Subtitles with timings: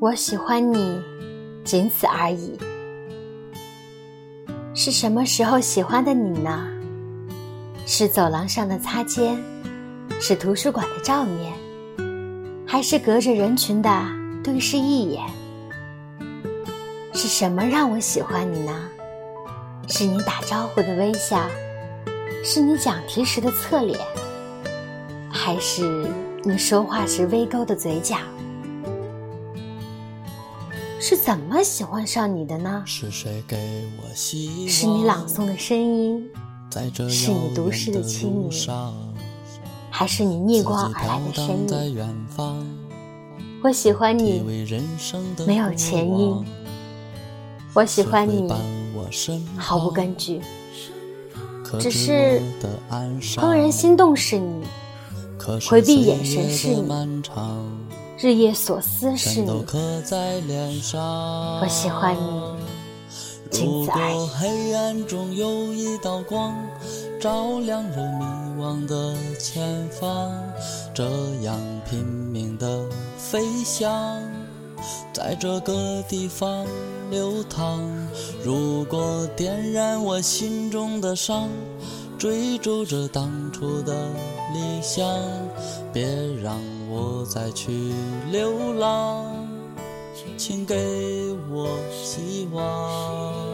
[0.00, 1.00] 我喜欢你，
[1.64, 2.58] 仅此而已。
[4.74, 6.66] 是什么时候喜欢的你呢？
[7.86, 9.36] 是走廊上的擦肩，
[10.20, 11.52] 是图书馆的照面，
[12.66, 13.90] 还是隔着人群的
[14.44, 15.22] 对视一眼？
[17.12, 18.72] 是什么让我喜欢你呢？
[19.88, 21.46] 是你打招呼的微笑，
[22.42, 23.98] 是你讲题时的侧脸，
[25.30, 26.08] 还是
[26.44, 28.16] 你说话时微勾的嘴角？
[30.98, 32.82] 是怎么喜欢上你的呢？
[32.86, 36.28] 是谁给我希是你朗诵的声音，
[37.08, 38.50] 是你读诗的轻盈，
[39.90, 42.26] 还是你逆光而来的身影？
[43.62, 44.42] 我喜欢你，
[45.46, 46.44] 没有前因。
[47.74, 48.50] 我喜欢你，
[49.58, 50.40] 毫无根据，
[51.78, 52.40] 只是
[53.36, 54.64] 怦然心动是你，
[55.68, 56.90] 回避眼神是你，
[58.18, 59.50] 日夜所思是你。
[59.50, 59.66] 我
[61.68, 62.56] 喜欢你，
[63.50, 64.28] 仅此而已。
[64.38, 66.56] 黑暗中有一道光，
[67.20, 68.24] 照亮着迷
[68.58, 70.32] 惘的前方，
[70.94, 71.04] 这
[71.42, 74.22] 样拼命的飞翔。
[75.12, 76.66] 在这个地方
[77.10, 77.80] 流淌。
[78.42, 81.48] 如果点燃我心中的伤，
[82.18, 84.08] 追逐着当初的
[84.54, 85.06] 理想，
[85.92, 86.06] 别
[86.42, 87.92] 让我再去
[88.32, 89.46] 流浪，
[90.36, 90.74] 请给
[91.50, 93.45] 我希望。